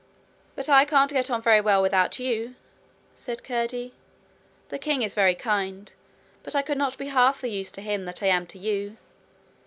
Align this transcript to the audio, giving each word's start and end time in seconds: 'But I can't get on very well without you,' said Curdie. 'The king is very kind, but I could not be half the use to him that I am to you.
'But 0.55 0.67
I 0.67 0.83
can't 0.83 1.11
get 1.11 1.29
on 1.29 1.43
very 1.43 1.61
well 1.61 1.79
without 1.79 2.17
you,' 2.17 2.55
said 3.13 3.43
Curdie. 3.43 3.93
'The 4.69 4.79
king 4.79 5.03
is 5.03 5.13
very 5.13 5.35
kind, 5.35 5.93
but 6.41 6.55
I 6.55 6.63
could 6.63 6.79
not 6.79 6.97
be 6.97 7.09
half 7.09 7.39
the 7.41 7.49
use 7.51 7.69
to 7.73 7.81
him 7.81 8.05
that 8.05 8.23
I 8.23 8.25
am 8.25 8.47
to 8.47 8.57
you. 8.57 8.97